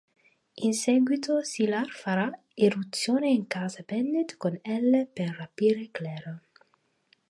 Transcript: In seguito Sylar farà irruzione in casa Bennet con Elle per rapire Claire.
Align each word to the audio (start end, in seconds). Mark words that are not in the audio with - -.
In 0.67 0.73
seguito 0.73 1.43
Sylar 1.43 1.87
farà 1.91 2.31
irruzione 2.55 3.29
in 3.29 3.45
casa 3.45 3.83
Bennet 3.85 4.35
con 4.35 4.57
Elle 4.63 5.05
per 5.05 5.29
rapire 5.37 5.91
Claire. 5.91 6.41